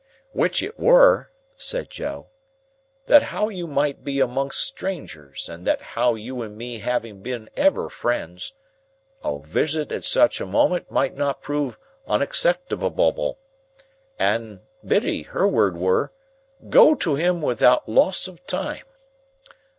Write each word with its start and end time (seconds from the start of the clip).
"Which 0.31 0.63
it 0.63 0.79
were," 0.79 1.29
said 1.55 1.91
Joe, 1.91 2.25
"that 3.05 3.21
how 3.21 3.49
you 3.49 3.67
might 3.67 4.03
be 4.03 4.19
amongst 4.19 4.63
strangers, 4.63 5.47
and 5.47 5.63
that 5.67 5.79
how 5.93 6.15
you 6.15 6.41
and 6.41 6.57
me 6.57 6.79
having 6.79 7.21
been 7.21 7.51
ever 7.55 7.87
friends, 7.87 8.55
a 9.21 9.35
wisit 9.35 9.91
at 9.91 10.03
such 10.03 10.41
a 10.41 10.47
moment 10.47 10.89
might 10.89 11.15
not 11.15 11.43
prove 11.43 11.77
unacceptabobble. 12.07 13.37
And 14.17 14.61
Biddy, 14.83 15.21
her 15.21 15.47
word 15.47 15.77
were, 15.77 16.11
'Go 16.67 16.95
to 16.95 17.13
him, 17.13 17.39
without 17.43 17.87
loss 17.87 18.27
of 18.27 18.43
time. 18.47 18.85